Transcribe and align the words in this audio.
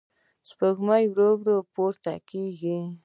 سپوږمۍ 0.49 1.03
ورو 1.11 1.29
ورو 1.41 1.57
پورته 1.73 2.13
کېږي. 2.29 2.79